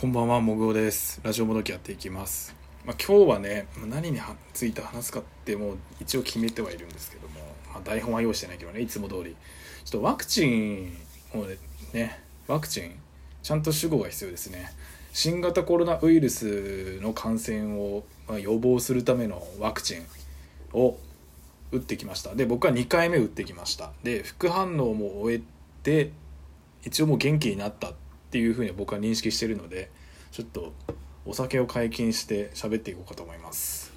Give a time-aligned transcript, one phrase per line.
[0.00, 1.20] こんばんは、もぐおです。
[1.22, 2.56] ラジオもどきやっていきます。
[2.86, 4.18] まあ、今日はね、何に
[4.54, 7.34] ついて話すかってもう一応決めてはいるんですけども、
[7.70, 9.36] まあ、台本は用意してないけどね、いつも通り。
[9.84, 10.96] ちょっとワクチン
[11.34, 11.44] を
[11.92, 12.94] ね、ワクチン、
[13.42, 14.72] ちゃんと主語が必要ですね。
[15.12, 20.06] 新型コロナウイルスの感染をま予防するためのワクチン
[20.72, 20.96] を
[21.72, 22.34] 打ってきました。
[22.34, 23.92] で、僕は2回目打ってきました。
[24.02, 25.42] で、副反応も終え
[25.82, 26.12] て、
[26.86, 29.90] 一応もう元気になったってていうふうに僕は認識してるので
[30.30, 30.72] ちょっと
[31.26, 33.92] お酒を解禁して喋っていこうかと思います。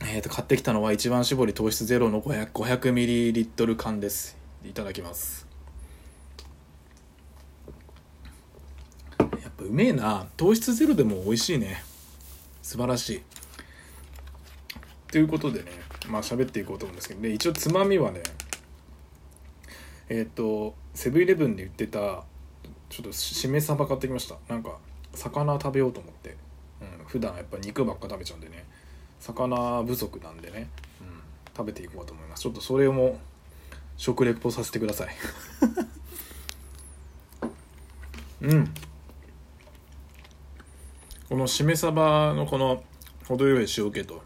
[0.00, 4.36] えー、と買ってきたのは一番搾り糖質ゼロの 500ml 缶です。
[4.64, 5.46] いただきます。
[9.18, 10.26] やっぱうめえな。
[10.36, 11.82] 糖質ゼロでも美味しいね。
[12.60, 13.22] 素晴らしい。
[15.12, 15.70] ということでね
[16.08, 18.22] まあ喋っていこうと思うんですけどで一応つまみはね
[20.08, 22.24] えっ、とセブンイレブンで売ってた
[22.88, 24.36] ちょっとしめ鯖買ってきました。
[24.48, 24.78] なんか
[25.14, 26.36] 魚食べようと思って、
[26.80, 28.64] うん、普段やっぱ肉ばっか食べちゃうんでね。
[29.20, 30.68] 魚不足なんでね、
[31.00, 31.22] うん、
[31.56, 32.42] 食べていこうと思います。
[32.42, 33.18] ちょっとそれも
[33.96, 35.08] 食レポさせてください。
[38.42, 38.74] うん。
[41.28, 42.82] このしめ鯖のこの
[43.26, 44.22] 程よい塩気と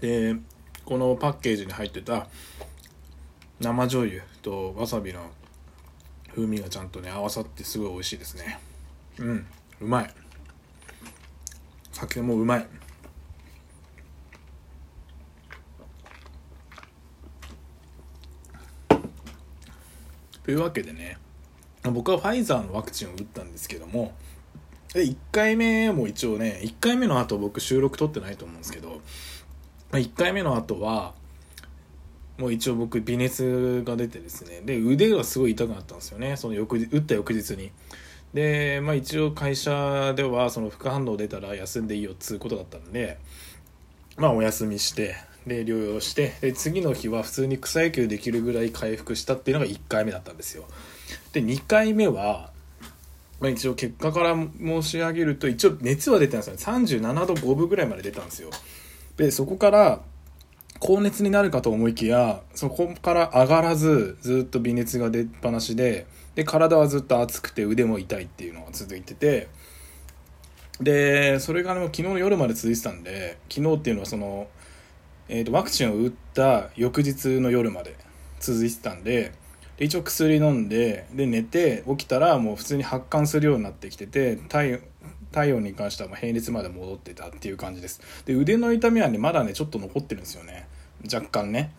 [0.00, 0.36] で
[0.84, 2.28] このパッケージに入ってた
[3.60, 4.22] 生醤油。
[4.42, 5.30] とわさびの
[6.34, 8.58] 風味がちゃんとね合わさってすごい美味しいですね。
[9.18, 9.46] うん
[9.80, 10.14] うまい。
[11.92, 12.66] 酒もうまい。
[20.42, 21.18] というわけでね
[21.84, 24.12] 僕はファイザーのワクチンを打ったんですけども
[24.92, 29.00] で1回目も一応ね1回目の後僕収録撮ってないと思うんですけど
[29.92, 31.14] 1回目の後は
[32.42, 34.62] もう一応僕微熱が出てですね。
[34.64, 36.36] で腕がすごい痛くなったんですよね。
[36.36, 37.70] その翌日打った翌日に。
[38.34, 43.18] でまあ一応会社ではその副反応出たら休んでいいよっつうことだったんで
[44.16, 45.14] まあお休みして
[45.46, 50.64] で療養してで次の日は普通に草野球できるぐらい回復したっていうのが1回目だったんですよ。
[51.32, 52.50] で2回目は
[53.38, 58.50] まあ、一応結果から申し上げると一応熱は出てたんですよ37度5分ぐらいまで出たんですよ。
[59.16, 60.00] でそこから
[60.84, 69.46] 高熱になるかと思いきやそこから上がらずずっと微熱が出っ放しでで体はずっと熱くて腕も痛いっていうのが続いてて
[70.80, 74.48] でそれが、昨日の夜まで続いてたんで昨日っていうのはその、
[75.28, 77.96] えー、とワクチンを打った翌日の夜まで
[78.40, 79.30] 続いてたんで
[79.76, 84.80] で一応薬飲んでで寝て起きたらもう普通に発汗するようになってきてて体
[85.32, 88.00] 体温に関しては平熱まで戻ってたっていう感じです。
[88.24, 90.68] で腕の痛みはねまだねちょっと残ってるんですよね。
[91.12, 91.72] 若干ね。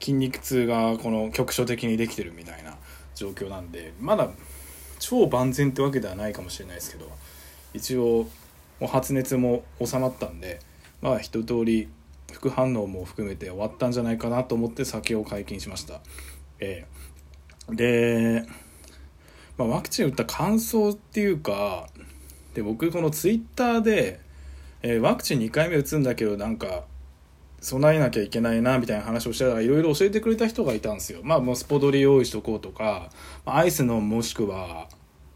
[0.00, 2.76] 筋肉痛がこの局所的にできてるみたいな
[3.14, 4.30] 状況なんでまだ
[4.98, 7.08] 超万全ってわけではないかもしれないですけど
[7.72, 8.26] 一応
[8.84, 10.58] 発熱も収まったんで
[11.00, 11.88] まあ一通り
[12.32, 16.00] 副反応も含めて終わったんじゃないかなと思って酒を解禁しました。
[16.58, 18.44] えー、で、
[19.58, 21.88] まあ、ワクチン打った感想っていうか
[22.54, 24.20] で僕このツイッターで、
[24.82, 26.84] えー、ワクチン2回目打つんだけどなんか
[27.60, 31.20] 備えなきゃいけないなみたいな話をしてたらいろいろ教えてくれた人がいたんですよ。
[31.22, 33.10] まあもうスポドリ用意しとこうとか
[33.46, 34.88] アイスのもしくは、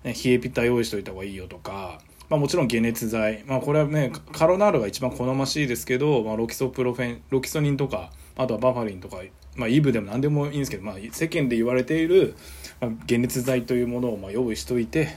[0.04, 9.18] 冷えピタ用意しといた方がいいよとかまあ、もちろん解熱剤、まあ、これはねカロナールが一番好ましいですけど、まあ、ロキソプロフェンロキソニンとかあとはバファリンとか、
[9.54, 12.34] まあ、イブでも何でもいいんですけど、まあ、世間で言われている、
[13.08, 15.16] 解熱剤というものをまあ用意しといて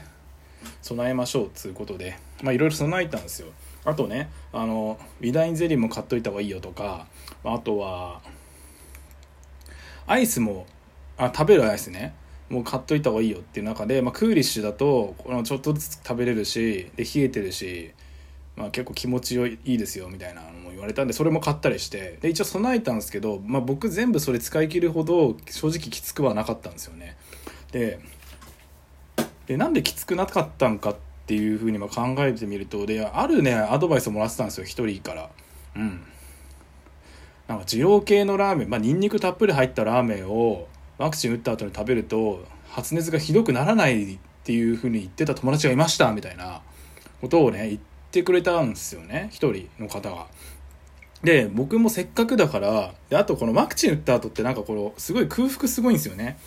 [0.82, 3.48] 備えましょうということで、まあ、いろいろ備えたんですよ。
[3.84, 7.06] あとねあのリダインゼリーも買っといた方がいいよとか
[7.44, 8.20] あとは
[10.06, 10.66] アイスも
[11.16, 12.14] あ食べるアイスね
[12.50, 17.92] もう買っといた方がいいよっていう中で、まあ、クーリッシュだとこのちょっとずつ食べれるしで冷えてるし、
[18.56, 27.16] まあ、結構気持ちいいですよみたいなのも言われたんでそれも買ったりしてで一応備えたんですけど、まあ、僕全部それ使い切るほど正直きつくはなかったんですよね。
[27.70, 28.00] で
[29.50, 35.28] でなんできつくなかったんかっていうふうにま考えてみるとであるねアドバイスをもらってたんですよ一人から
[35.74, 36.02] うん
[37.48, 40.68] なんか二郎系のラーメンまあニンニクたっぷり入ったラーメンを
[40.98, 46.62] ワクチン打った後に食べると発熱がひどくならないっていうふうに言ってた友達がいましたみたいな
[47.20, 47.80] ことをね言っ
[48.12, 50.28] てくれたんですよね一人の方が。
[51.24, 56.38] で僕もせっかくだからであとこのワクチン打った後ってなんかこのすごい空腹すごいんですよね。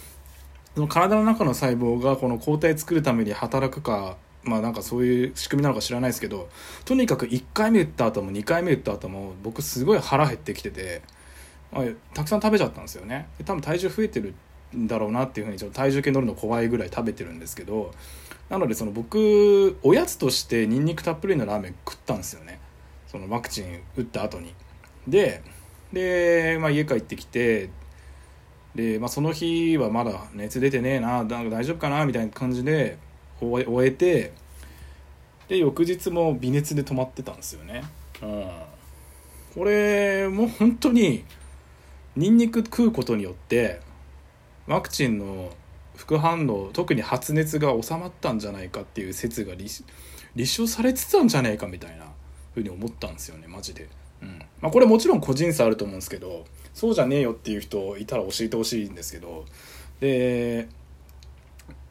[0.75, 6.49] その体の中の細胞がこの抗体作るために働くかまあなんかそういう仕組みなのか知らないですけど
[6.85, 11.01] とにかく1回目打った後も2回目打った後も僕すごい腹減ってきてて、
[12.13, 13.27] たくさん食べちゃったんですよね。
[13.45, 14.33] 多分体重増えてる
[14.75, 17.93] んだろうなっていうふうにちょっと体重計乗るの怖いぐらい食べてるんですけど
[18.49, 22.59] なのでその僕おやつとしてニンニクたっぷりのラーメン食ったんですよね。
[23.07, 24.53] そのワクチン打った後に。
[25.07, 25.41] で
[25.93, 27.69] で、まあ、家帰ってきて
[28.75, 32.97] で、まあ、その日はまだ熱出てねえななんか大丈夫かなみたいな感じで
[33.39, 34.33] 終えて
[35.47, 37.83] で翌日も微熱で止まってたんですよね、
[38.21, 38.51] うん、
[39.55, 41.25] これもう本当に
[42.15, 43.81] ニンニク食うことによって
[44.67, 45.51] ワクチンの
[45.95, 49.83] 副反応特に発熱が収まったんじゃないかっていう説が立
[50.45, 52.05] 証されつつあんじゃないかみたいな
[52.53, 53.87] ふうに思ったんですよねマジで、
[54.61, 59.45] まあ、これもちろん個人差あると思うんですけどそうじゃねえよっていう人いたら教えてほしいんですけど
[59.99, 60.67] で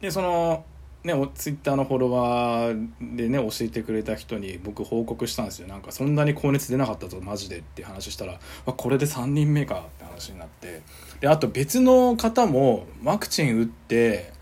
[0.00, 0.64] でその
[1.04, 5.66] ね、ツイッターのフォロワーでね教えてくれた人に僕報告したんですよ。
[5.66, 10.82] なんかそんなに高熱出なかったぞマジでって話したらこれで3人目かって話になって。
[11.20, 14.32] であと別の方もワクチン打って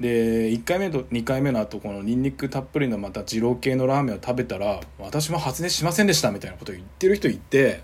[0.00, 7.82] で1回目と2回目の後このニンニクたっぷりのまた二郎系のラーメンを食べたら私も発熱しませんでしたみたいなことを言ってる人いて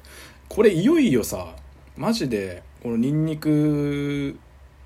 [0.49, 1.55] これいよいよさ
[1.97, 4.39] マジでこのニンニク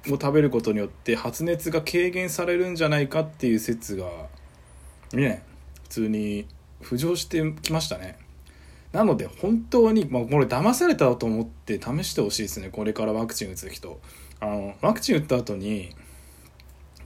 [0.07, 4.07] を食べることによって発熱が軽減されるんじゃないかっていう説が
[5.13, 5.43] ね
[5.85, 6.47] 普通に
[6.83, 8.19] 浮上してきましたね。
[8.93, 12.71] なので本当に、まあ、これ騙されたと思って試してほしいですね。
[12.71, 14.01] これからワクチン打つ人。
[14.41, 15.95] あのワクチン打った後に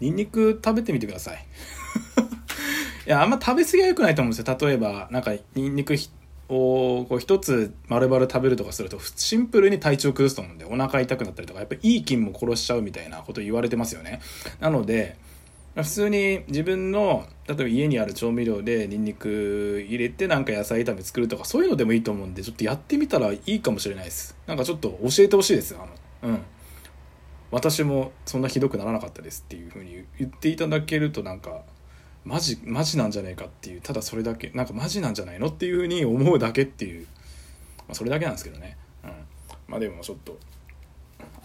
[0.00, 1.44] ニンニク食べてみてください。
[3.06, 4.58] いやあんま食べ過ぎは良くないと思うんですよ。
[4.61, 5.94] 例えばなんかニンニク
[6.49, 14.20] をこう一つ丸々食べるとかするとシンプルに体調崩すと思うんでお腹痛くなったりとかやっぱいい菌も殺しちゃうみたいなこと言われてますよね。
[14.61, 15.17] なので
[15.76, 24.37] 普通に自分の例えば家にある調味料でニンニク入れてなんか野菜炒め作るとかそういうのでもいいと思うんでちょっとやってみたらいいかもしれないです。
[24.47, 25.79] なんかちょっと教えてほしいですあ
[26.26, 26.32] の。
[26.32, 26.43] うん。
[27.50, 31.62] 私もそんなひどくならなかったですっていうふうに言っていただけるとなんか
[32.25, 37.06] マジマジなんじゃないかっていうただそれだけなんかマジなんじゃないのっていうふうに思うだけっていう、
[37.79, 39.11] まあ、それだけなんですけどね、うん、
[39.69, 40.38] まあでもちょっと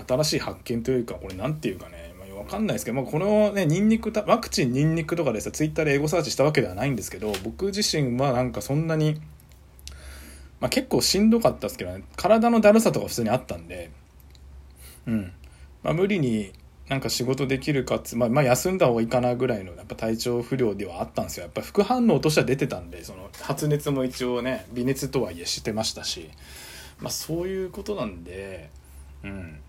[0.07, 9.21] 新しい発見というかこれ何ていうかね、まあ、分かんないですけど、まあ、このねニンニクワクチンニンニクとかでさツイッターでエゴサーチしたわけではないんですけど僕自身はなんかそんなに、
[10.59, 12.03] まあ、結構しんどかったですけどね。
[12.17, 13.89] 体のだるさとか普通にあったんで。
[15.07, 15.31] うん。
[15.85, 16.51] まあ無理に
[16.89, 21.43] なんか仕事できるかつ、まあ、まあ休んだ方がいいかなぐらいのやっぱ体調不良ではあったんですよ。
[21.43, 26.29] やっぱ副反応としては出てたんでその発熱も一応ね微熱とはいえしてましたし、
[26.99, 28.71] まあ、そういうことなんで、
[29.23, 29.59] うん、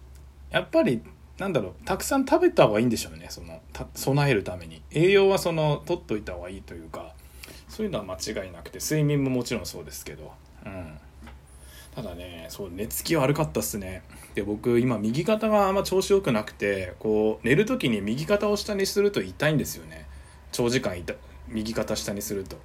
[0.51, 1.03] やっぱり
[1.39, 3.27] なんだろうたくさん食べた方がいいんでしょうね。
[3.29, 3.61] その
[3.95, 4.83] 備えるために。
[4.91, 7.15] 栄養はその取っといた方がいいというか。
[7.69, 10.33] そういうのは間違いなくて睡眠ももちろんそうですけど、
[10.65, 10.99] うん、
[11.97, 14.03] ただねそう寝つき悪かったっすね。
[14.35, 20.07] で僕今右肩があんま調子よくなくてこう寝る時に右肩を下にすると痛いんですよね。
[20.53, 21.17] 長時間痛
[21.49, 22.59] 右肩下にすると。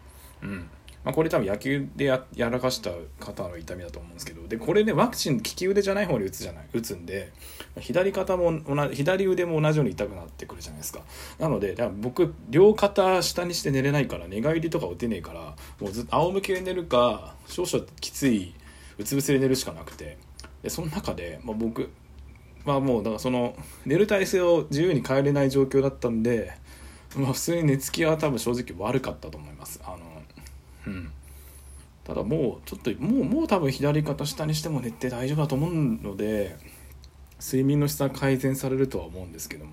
[0.44, 0.69] うん。
[1.04, 4.48] まあ、これ多分野球でやらかした肩の痛みだと思うんですけど。
[4.48, 6.66] でこれねワクチン利き腕じゃない方に打つじゃない？
[6.74, 7.31] 打つんで
[7.80, 11.01] 左肩も同じ左腕も同じように痛くなってくるじゃないですか。
[11.39, 18.54] なので僕両肩下にして寝れないから寝返りとか打てねえからもうずっと仰向けで寝るか少々きつい
[19.01, 20.18] うつ伏せで寝るしかなくて。
[20.63, 21.89] でその中で、まあ、僕
[22.65, 23.56] はもうだからその
[23.86, 26.53] 寝る体勢を自由に変えれない状況だったんで、
[27.15, 29.81] まあ、普通に寝つきは多分正直悪かったと思います。
[29.83, 29.97] あの
[30.87, 31.11] うん。
[32.04, 36.57] ただもうちょっともうもう多分左肩下にしても寝て大丈夫だと思うので
[37.40, 39.71] 睡眠の質は改善されるとは思うんですけども、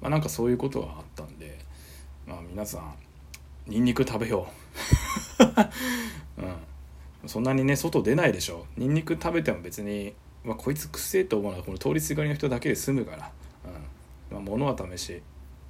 [0.00, 1.58] まあ、なんかそういうことがあったんで、
[2.26, 2.94] まあ、皆さん
[3.66, 4.46] ニンニク食べよ
[6.38, 6.40] う。
[6.42, 6.54] うん。
[7.26, 8.66] そんなにね外出ないでしょ。
[8.76, 10.14] ニンニク食べても別に、
[10.44, 13.30] まあ、こいつくせえと思うのはこの通りすがりの人だけで済むから、
[14.30, 14.34] うん。
[14.34, 15.22] まあ、物は試し。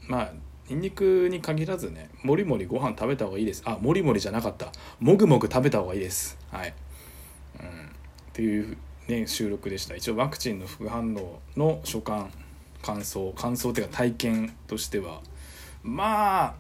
[0.06, 0.32] まあ
[0.68, 3.62] ニンニクに限らずねもりもりご飯食べた方がいいです。
[3.66, 4.72] あもりもりじゃなかった。
[4.98, 6.38] もぐもぐ食べた方がいいです。
[6.50, 6.74] はい、
[7.60, 7.70] うん、っ
[8.32, 9.94] ていうね収録でした。
[9.94, 12.30] 一応ワクチンの副反応の所感
[12.82, 15.20] 感想感想っていうか体験としては。
[15.82, 16.54] まあ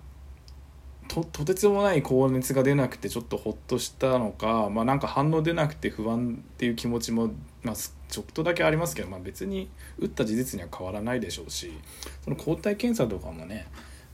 [1.08, 7.30] ととてつもない高熱が出なくてちょっとほっとしたのか、まあ、なんか反応出なくて不安っていう気持ちも、
[7.62, 9.68] まあ、ちょっとだけありますけど、まあ、別に
[9.98, 11.72] 打った事実には変わらないでしょうし
[12.24, 13.66] その抗体検査とかもね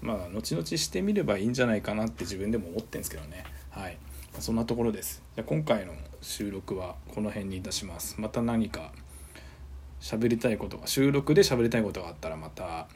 [0.02, 3.44] まあ後々してみればいいんじゃないかなって自分でも思ってるんですけどね。
[3.70, 3.99] はい。
[4.38, 5.23] そんなところです。
[5.35, 5.92] じゃ今回の
[6.23, 8.20] 収録はこの辺にいたします。
[8.20, 8.92] また何か
[10.00, 12.88] 喋りたいことが収録で喋りたいことがあったらまた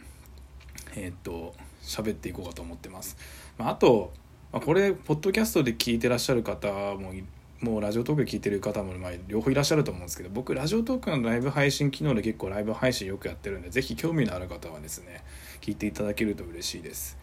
[0.96, 3.16] えっ、と喋っていこうかと思ってます。
[3.58, 4.12] まあ、あと、
[4.52, 7.12] まあ、これポッドキャストで聞いてらっしゃる方も
[7.60, 15.24] もうラジオトークで聞いてる方もま両方いらっしゃると思うんですけど僕ラジオトークのライブ配信機能で結構ライブ配信よくやってるんでぜひ興味のある方はですね
[15.60, 17.16] 聞いていただけると嬉しいです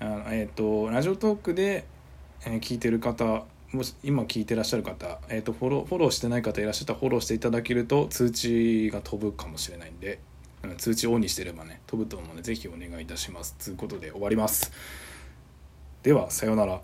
[0.00, 1.86] あのえっ、とラジオトークで、
[2.44, 10.20] えー聞いてる方もし今聞いてらっしゃる方、えー、とフォローフォローしてない方いらっしゃったらフォローしていただけると通知が飛ぶかもしれないんで
[10.64, 13.54] うん通知オンにしてればね飛ぶと思うのでぜひお願いいたします。
[13.54, 14.72] ということで終わります。
[16.02, 16.80] ではさようなら。